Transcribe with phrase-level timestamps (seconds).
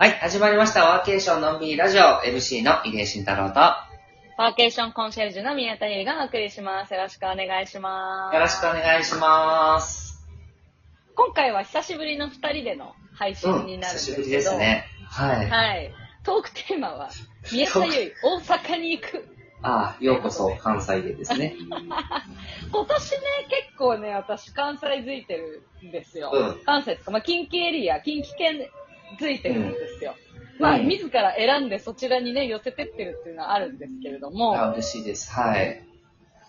[0.00, 0.84] はい、始まりました。
[0.84, 6.94] ワーケーションのんびりラジオ MC の入江慎太郎と、ワーケーションコンシェルジュの宮田優がお送りします。
[6.94, 8.34] よろしくお願いします。
[8.36, 10.24] よろしくお願いします。
[11.16, 14.84] 今回は久しぶりの二人での配うん、信になるんですけど、久しぶりですね。
[15.10, 15.50] はい。
[15.50, 15.92] はい。
[16.22, 17.10] トークテーマは、
[17.52, 19.26] 宮田優、大阪に行く。
[19.62, 21.56] ああ、ようこそ関西でですね。
[22.70, 23.18] 今年ね、
[23.48, 26.30] 結構ね、私関西づいてるんですよ。
[26.32, 28.60] うん関西ですか、まあ、近畿エリア、近畿圏
[29.20, 30.14] づいてるんですよ。
[30.22, 30.28] うん
[30.60, 35.30] まあ、うん自ら選んでそちらにね、寄せてってるっていうのはあるんですけれども、あ嬉しいです。
[35.30, 35.84] はい。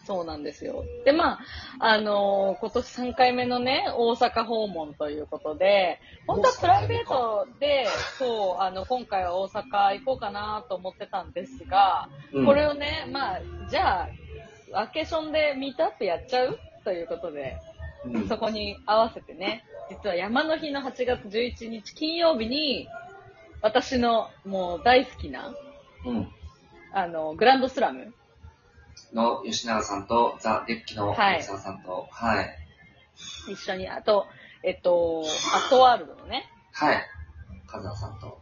[0.08, 0.84] そうなんですよ。
[1.06, 1.40] で、まあ、
[1.80, 7.86] あのー今年3回目のね、大阪訪問ということで、本当はプライベートで、
[8.18, 14.10] そう、あの、今回は大阪行こうかなと思ってたんですが、うんこれをね、まあ、じゃあ、
[14.72, 16.58] ワーケーションでミートアップやっちゃう？
[16.84, 17.58] ということで、
[18.06, 22.88] うんそこに合わせてね、実は山の日の8月11日金曜日に、
[23.62, 25.56] 私のもう大好きな、
[26.06, 26.28] うん。
[26.92, 28.14] あの、グランドスラム
[29.14, 32.56] の吉永さんと、ザ・デッキのはい吉沢さんと、はい。
[33.52, 34.28] 一緒に、あと、
[34.64, 35.24] えっと、
[35.56, 37.02] アットワールドのね、はい。
[37.68, 38.39] カズナさんと。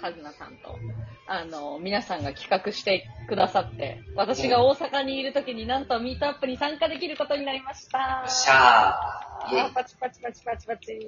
[0.00, 0.78] カズナさんと、
[1.26, 8.24] あの、皆さんが企画してくださって、私が大阪にいる時になんとミートアップに参加できることになりました。
[8.28, 10.98] しゃあーパチパチパチパチパチ。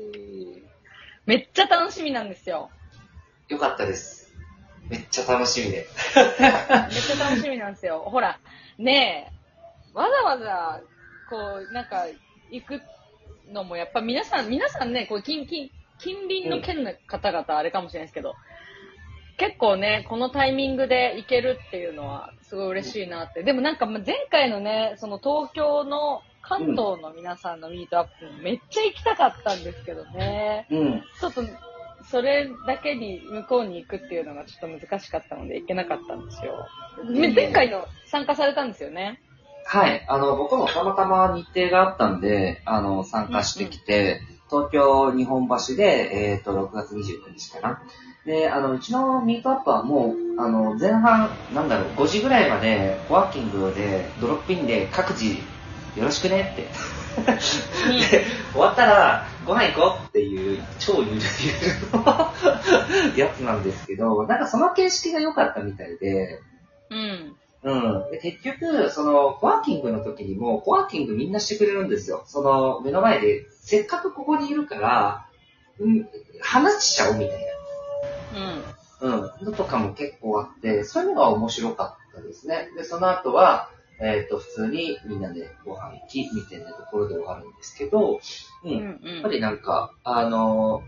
[1.27, 2.70] めっちゃ楽しみなんですよ。
[3.50, 4.33] イよかったです。
[4.89, 5.86] めっちゃ楽しみで。
[6.16, 6.50] めっ
[7.00, 8.00] ちゃ楽しみなんですよ。
[8.06, 8.39] ほら、
[8.78, 10.81] ねえ、わざわざ、
[11.28, 12.06] こう、なんか、
[12.50, 12.81] 行く
[13.53, 18.34] のも、やっぱ皆さん、皆さんね、こう、近、近、近隣の県の方々、あれかもしれないですけど、
[19.39, 23.44] 結構ね、このタイミングで行けるっていうのは、すごい嬉しいなって。
[23.44, 30.66] でもなんか、前回のね、その東京の関東の皆さんのミートアップ、めっちゃ行きたかったんですけどね。
[30.70, 31.03] うん。
[31.20, 31.42] ちょっと、
[32.11, 36.66] それだけに向こうに行くっていうのがちょっと難しかったので行けなかったんですよ。
[37.05, 39.20] め前回の参加されたんですよね。
[39.64, 40.05] はい。
[40.09, 44.20] あの、僕もたまたま日程があったんで、あの、参加してきて、
[44.50, 47.82] 東京日本橋で、えっ、と、6月29日かな。
[48.25, 55.26] で、あの、うちのミートアップはもう、あの、前半、なんだろう、5時ぐらいまで、ワーキングで、ドロップインで各自、
[55.97, 56.69] よろしくねって。
[58.10, 61.20] で、終わったら、ご飯行こうっていう、超ゆるゆる
[61.92, 66.41] のやつなんですけど、なんかその形式が良かったみたいで、
[66.91, 67.37] うん。
[68.10, 68.12] うん。
[68.12, 72.24] で、結局、その、コワーキングの時にも、コワーキングみんなしてくれるんですよ。
[72.26, 75.26] その、目の前で、せっかくここにいるから、
[75.78, 76.08] うん、
[76.41, 77.38] 話しちゃおうみたい
[79.02, 79.10] うん。
[79.10, 82.69] な、うん、のとかも結構あって、そういうのが面白かったですね。
[82.76, 83.70] で、その後は、
[84.00, 88.20] えっ、と、普通にみんなでご飯行き、みたいなところで終わるんですけど、
[88.64, 88.70] うん。
[88.70, 89.14] うん。
[89.14, 90.82] やっぱりなんか、あの、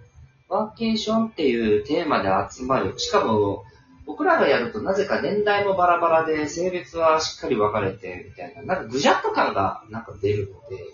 [0.49, 2.99] ワーケーションっていうテーマで集まる。
[2.99, 3.65] しかも、
[4.11, 10.85] 僕らがやるとなぜか年代もバラバラで、性別はしっかり分かれて、みたいな、なんかぐじゃっと感がなんか出るので、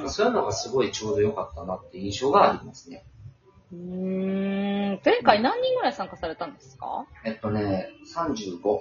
[0.00, 0.10] うん。
[0.10, 3.04] そういうのがすごいちょうど良かったなって印象がありますね。
[3.72, 3.78] うー
[4.96, 5.00] ん。
[5.04, 7.06] 前回何人ぐらい参加されたんですか？
[7.26, 8.80] えっとね、35、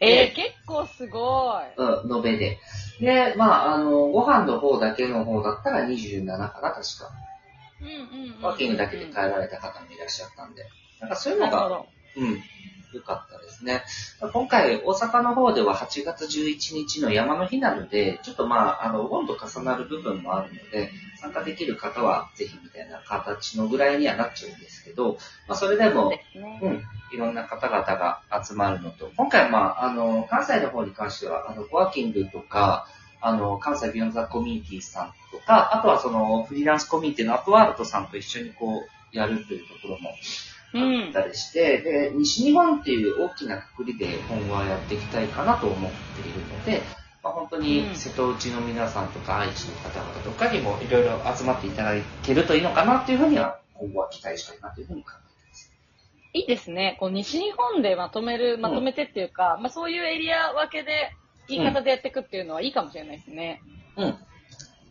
[0.00, 1.64] えー、結構すごい。
[1.76, 2.58] うん、延べで。
[3.00, 6.82] で、まあ、あの、ご飯の方だけの方だったら27かな、確か。
[7.80, 8.42] うんうんうん。
[8.42, 10.64] ワーキングだけで帰られた方もいらっしゃったんで。
[11.00, 11.82] なんかそういうのが。
[12.18, 12.42] うん。
[12.92, 13.82] よかったですね。
[14.32, 20.90] 今回、大阪の方では8月11日の山の日なので、ちょっとまあ、あの、温度重なる部分もあるので、
[21.20, 26.60] 参加できる方はぜひみたいな形のぐらいにはなっちゃうんですけど、まあ、それでも、ですね。
[26.62, 32.86] うん、いろんな方々が集まるのと、今回はまあ、あの、関西の方に関しては、あの、コワーキングとか、
[33.20, 40.16] あの、関西ビヨンザコミュニティさんとか、あとはその、フリーランスコミュニティのアップワールドさんと一緒にこう、やるというところもうん
[40.74, 41.12] あっ。
[41.12, 46.82] たりして、で、西日本っていう大きなくくりで今後はやっていきたいかなと思っているので、
[47.22, 55.72] まあ、本当に瀬戸内の皆さんとか愛知の方々とかにもいろいろ集まっていただけるといいのかなっていうふうには今後は期待したいなというふうに考えてます。
[56.34, 56.96] いいですね。
[57.00, 61.12] こう西日本でまとめる、まとめてっていうか、まあそういうエリア分けで、
[61.48, 63.62] 言い方でやっていくっていうのはいいかもしれないですね。
[63.96, 64.18] うん。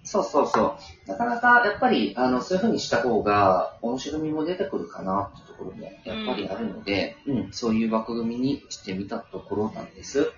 [0.07, 1.09] そうそうそう。
[1.09, 5.95] なかなかやっぱりあのそういうふうにした方が面白みも出てくるかなっていうところもやっ
[6.25, 10.31] ぱりあるので、うん、そういう枠組みにしてみたところなんです。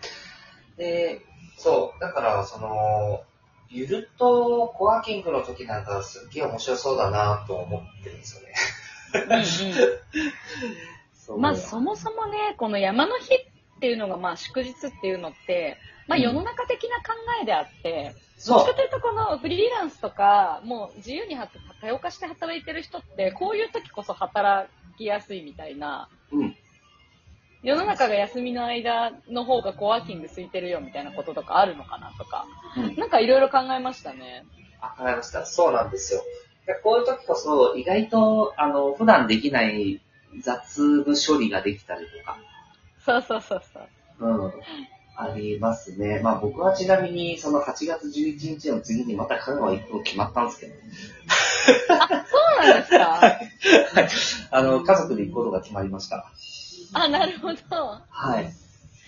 [0.76, 1.22] で、
[1.60, 3.22] そう、だからその、
[3.70, 8.56] ゆるっとコワーキングの時なんかすっげえ面白そうだなと思ってるんですよね。
[9.14, 9.18] う
[11.34, 11.40] んうん。
[11.42, 13.49] まあそもそもね、この山の日っ
[13.80, 15.78] ていうのがまあ祝日っていうのって、
[16.08, 18.66] まあ世の中的な考えであって、どっちそう。
[18.66, 21.50] かというとこのフリーランスとか、もう自由には
[21.82, 26.56] 多様化して働いてる人って、こういう時こそ働きやすいみたいな、うん。
[27.62, 32.46] 世の中が休みの間の方がコワーキング空いてるよみたいなこととかあるのかなとか、
[32.78, 32.96] うん。
[32.96, 34.46] なんかいろいろ考えましたね。
[34.82, 35.46] わかりました。
[35.46, 36.22] そうなんですよ。
[36.66, 40.02] でこういう時こそ、意外と、あの、普段できない
[40.42, 42.38] 雑務処理ができたりとか、
[43.06, 43.88] そうそうそうそう。
[44.20, 44.52] うん。
[45.16, 46.22] ありますね。
[46.24, 51.98] まあ僕はちなみに、その8月11日の次にまた香川行くの決まったんですけど、そ
[52.64, 54.58] うなんですか？
[54.58, 56.26] あの、家族で行くことが決まりました。
[56.94, 57.56] あ、なるほど。
[58.10, 58.52] はい。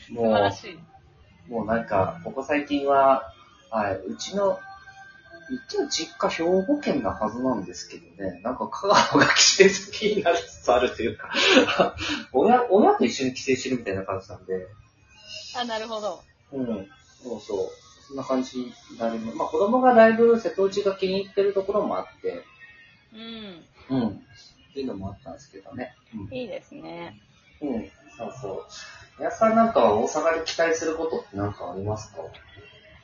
[0.08, 0.80] 素もう、晴らしい。
[1.50, 3.34] もうなんか、ここ最近は、
[3.70, 4.60] はい、うちの、
[5.52, 11.30] 一応実家兵庫県なはずなんですけどね、なんか香川が帰省先になりつつあるというか、
[12.32, 14.68] 親、親と一緒に帰省してるみたいな感じなんで、
[15.58, 16.22] あ、なるほど。
[16.54, 16.90] うん、
[17.22, 17.70] そうそう、
[18.08, 19.38] そんな感じになります。
[19.38, 22.44] まあ子供がだいぶ瀬戸内が気に入ってるところもあって、
[23.14, 23.98] うん。
[23.98, 25.96] うん、っていうのもあったんですけどね。
[26.32, 27.20] いいですね。
[27.62, 28.66] うん、うん、そうそう。
[29.20, 32.22] 皆さんなんかは大阪で期待することって何かありますか？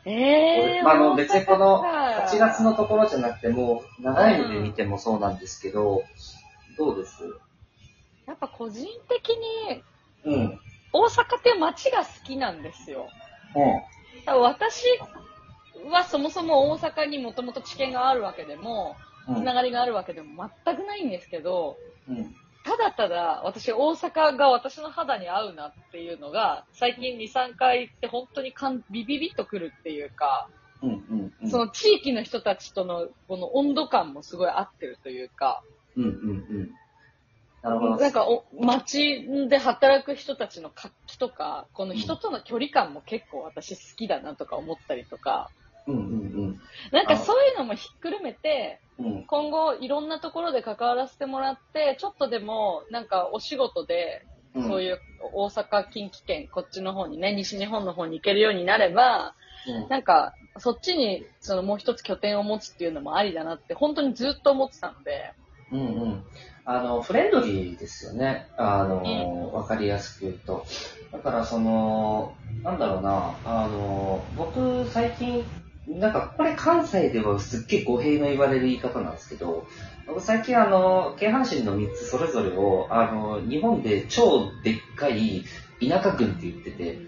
[0.10, 0.84] ええー。
[0.84, 6.04] まあ、あの、別にこの大阪か8月のところじゃなくても、長い目で見てもそうなんですけど、
[6.78, 7.24] どうです？
[8.26, 9.84] やっぱ個人的に
[10.26, 10.34] うん。
[10.34, 10.60] うん。
[10.94, 13.10] 大阪って街が好きなんですよ。
[14.26, 14.86] 多分私
[15.92, 18.96] はそもそも大阪にもともと知見があるわけでも、
[19.28, 19.36] うん。
[19.36, 21.78] つながりがあるわけでも全くないんですけど、
[22.10, 22.36] うん。
[22.78, 30.50] ただただ私大阪が私の肌に合うなっていうのが、最近2、3回行って本当にかんビビビッとくるっていうか、
[30.82, 30.90] うん。
[30.90, 31.34] うん。
[31.42, 31.50] うん。
[31.50, 35.64] その地域の人たちとのこの温度感もすごい合ってるというか、
[35.96, 36.04] うん。
[36.04, 36.10] うん。
[36.10, 36.14] う
[36.64, 36.70] ん。
[37.64, 37.96] なるほど。
[37.98, 45.52] なんかお街で働く人たちの活気とか、この人との距離感も結構私好きだなとか思ったりとか、
[45.88, 45.96] うん。
[45.96, 46.60] うん。
[46.92, 48.82] なんかそういうのもひっくるめて。
[49.30, 54.26] 今後いろんなところで関わらせてもらって、ちょっとでもなんかお仕事で、
[54.56, 54.68] うん。
[54.68, 55.02] そういう
[55.34, 59.36] 大阪、近畿圏、こっちの方にね、西日本の方に行けるようになれば、
[59.68, 59.90] うん。
[59.90, 65.34] なんかそっちにそのもう一つ拠点を持つっていうのもありだなって本当にずっと思ってたので、
[65.72, 65.80] うん。
[65.80, 66.24] うん。
[66.64, 68.48] あの、フレンドリーですよね。
[68.58, 70.66] あの、わかりやすく言うと。
[71.12, 75.46] だから、その、なんだろうな、あの、僕、最近、
[75.88, 79.66] なんか、これ関西ではすっげえ語弊の言われる言い方なんですけど、
[80.06, 85.44] 僕最近あの、京阪神の3つそれぞれを、あの、日本で超でっかい
[85.82, 87.00] 田舎郡って言ってて、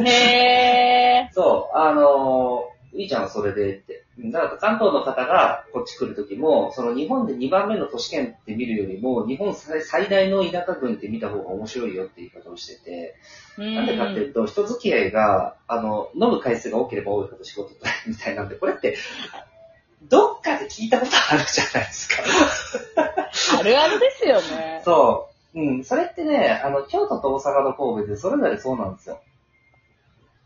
[0.00, 1.34] へー。
[1.34, 2.64] そう、あの、
[2.96, 4.04] いいじゃん、それでって。
[4.18, 13.16] だから関東の方がこっち来るときも、その日本で2番目の都市圏って見るよりも、日本最最大の田舎郡って見た方が面白いよって言い方をしてて、
[13.58, 18.96] なんでかっていうと、人付き合いが、あの、飲む回数が多ければ多いほど仕事取れるみたいなんで、これって、
[20.02, 22.22] どっかで聞いたことあるじゃないですか。
[23.58, 24.80] あるあるですよね。
[24.84, 25.60] そう。
[25.60, 25.84] うん。
[25.84, 29.20] それってね、あの、京都と大阪の神戸でそれぞれそうなんですよ。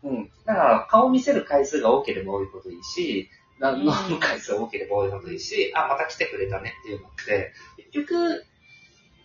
[0.03, 0.31] うん。
[0.45, 3.29] だから、顔見せる回数が多ければ多いほどいいし、
[3.61, 3.77] 飲
[4.09, 7.53] む回数が多ければ多いほどいいし、あ、また来てくれたねっていうのって、
[7.91, 8.43] 結局、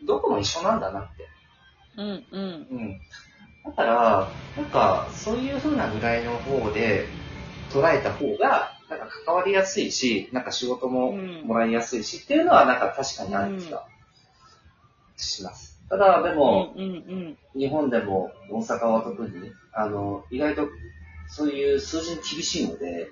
[0.04, 1.28] どこも一緒なんだなって。
[1.96, 2.66] うんうん。
[2.70, 3.00] うん。
[3.64, 7.06] だから、なんか、そういう風なぐらいの方で
[7.70, 13.86] 捉えた方が、なんか関わりやすいし、なんか仕事もうんもらいやすいし、っていうのはなんか確かにある気が
[15.16, 15.75] します。
[15.88, 17.38] ただ、でうんも、うんうん。
[17.58, 20.68] 日本でも大阪は特に、あの、意外と
[21.28, 23.08] そういう数字に厳しいので、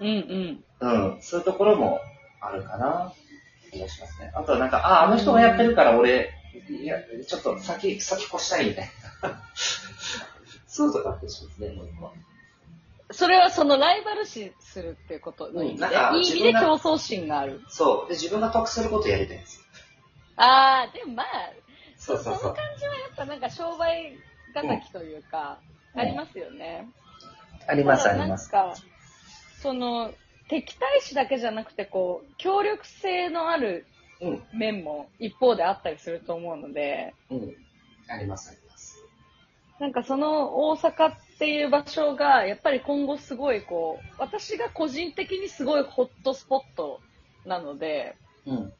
[0.00, 0.64] うんうん。
[0.80, 2.00] うん、そういうところも
[2.40, 3.12] あるかな、
[3.70, 4.32] 気がしますね。
[4.34, 6.30] あとはなんか、あ、あの人がやってるから俺、
[6.68, 6.96] いや、
[7.26, 8.90] ちょっと先、先越したいみたい
[9.22, 9.42] な。
[10.66, 12.12] そうとかってしますね、もう一個は
[13.10, 17.62] それはそのライバル視するっていうことの意味で、うんなんかいい意味で競争心がある。
[17.68, 18.08] そう。
[18.08, 19.64] で、自分が得することをやりたいんですよ。
[20.36, 21.26] ああ、でもまあ、
[21.98, 22.64] そうそうそうの感。
[22.78, 24.18] じはやっぱなんか商売
[24.54, 25.68] 敵というか、うん
[26.00, 26.86] ありますよね。
[27.66, 28.76] ありただなんか、
[29.60, 30.12] その、
[30.48, 33.86] 敵対視だけじゃなくて、こう、協力性のある
[34.20, 34.42] うん。
[34.52, 37.54] 面も一方であったりすると思うので、うん。
[38.08, 39.04] あります、あります。
[39.78, 47.00] なんかその大阪っていう場所が、やっぱり今後すごいこう、私が個人的にすごいホットスポット
[47.46, 48.72] なので、うん。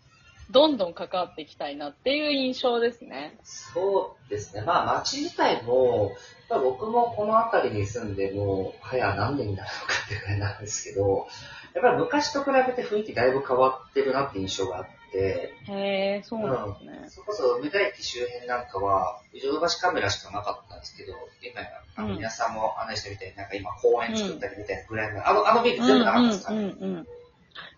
[0.51, 3.39] どんどん関わっていきたいなっていう印象ですね。
[3.45, 4.63] そうですね。
[4.63, 6.17] まあ、街自体も、
[6.49, 11.27] やっぱ僕もこの辺りに住んでもう、早何年になるのかっていうぐらいなんですけど、
[11.75, 17.05] やっぱり昔と比べて雰囲気だいぶ変わってるなって印象があって、へえ、そうなんですね。
[17.09, 21.13] それこそ梅田駅周辺なんかは、ヨドバシカメラしかなかったんですけど、
[21.43, 27.07] 今や、あのうん皆さんも案内してみたいに、なんか今公園作ったりみたいなぐらいの、あの、あのビル全部なかったですから、うんうんうん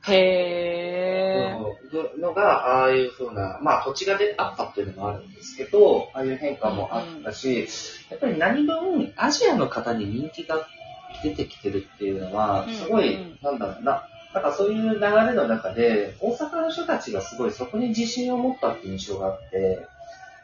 [0.08, 2.20] へー。
[2.20, 7.68] のが、ああいう風な、まあ土地がであったっていうのもあるんですけど、ああいう変化もあったし、
[8.10, 10.66] やっぱり何分アジアの方に人気が
[11.22, 19.86] 出てきてるっていうのは、すごい、なんだろうな、なんかそういう流れの中で、大阪の人たちがすごいそこに自信を持ったっていう印象があって、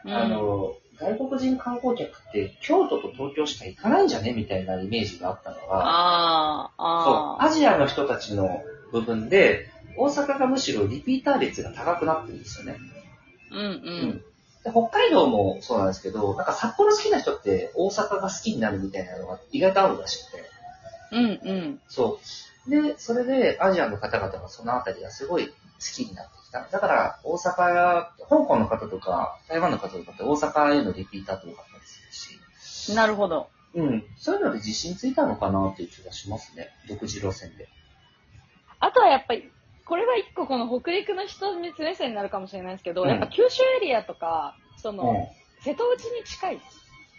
[0.07, 4.33] あの、外国人観光客って京都と東京しか行かないんじゃね？
[4.33, 7.51] みたいなイメージがあったのが、ああ、そう。
[7.51, 8.49] アジアの人たちの
[8.93, 12.77] 部分で、大阪がむしろリピーター率が高くなってるんですよね。
[13.51, 13.65] うんう
[14.15, 14.23] ん。
[14.65, 20.45] で北海道もそうなんですけど、なんか札幌好きな人って大阪が好きになるみたいなのが意外とあるらしくて。
[21.13, 21.81] うんうん。
[21.89, 22.21] そ
[22.67, 22.71] う。
[22.71, 25.53] で、それでアジアの方々がそのあたりがすごい好
[25.95, 26.67] きになってきた。
[26.71, 32.95] だから大阪や、香港の方とか台湾の方とかって大阪へのリピーターって多かったりするし。
[32.97, 33.49] なるほど。
[33.75, 34.05] うん。
[34.17, 36.71] そういうので自信ついたのかなっていう気がしますね。
[36.89, 37.69] 独自路線で。
[38.81, 39.51] あとはやっぱり、
[39.85, 45.63] これは一個この北陸の人目線になるかもしれないですけど、うんやっぱ九州エリアとか、その、うん。
[45.63, 46.61] 瀬戸内に近い、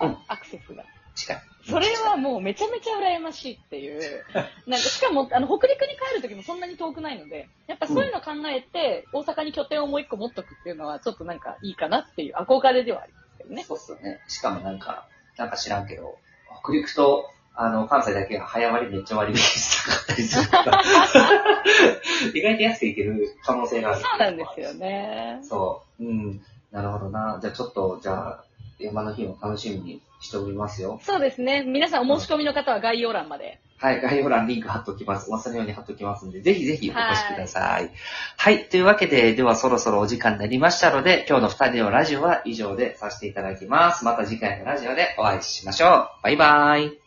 [0.01, 0.83] うんアクセスが。
[1.15, 1.41] 近い。
[1.67, 4.23] それはもうめちゃめちゃ羨ましいっていう。
[4.67, 13.63] なんかしかも、あの、北陸に帰る時もそんなに遠くないので、やっぱそういうの考えて、大阪に拠点をもう一個持っとくっていうのは、ちょっとなんかいいかなっていう憧れではありますけどね。
[13.63, 14.21] そうっすよね。
[14.27, 16.17] しかもなんか、なんか知らんけど、
[16.63, 20.81] 北陸と、あの、関西だけが早割りめっちゃ割引高かったりするから、
[22.33, 24.01] 意外と安くいける可能性がある。
[24.01, 24.73] そうなんですよ。
[24.75, 25.39] ね。
[25.41, 26.03] そう。
[26.05, 26.41] うん。
[26.71, 27.39] なるほどな。
[27.41, 28.43] じゃあちょっと、じゃあ、
[28.77, 30.99] 山の日も楽しみにしておりますよ。
[31.03, 31.63] そうですね。
[31.63, 33.59] 皆さんお申し込みの方は概要欄まで。
[33.79, 35.31] はい、概要欄リンク貼っときます。
[35.31, 37.89] 忘れように貼っときますんで、ぜひぜひお越しください。
[38.37, 44.05] はい、というわけで、ではそろそろお時間になりましたので、今日の二人のラジオは以上でさせていただきます。
[44.05, 46.09] また次回のラジオでお会いしましょう。
[46.23, 47.06] バイバーイ。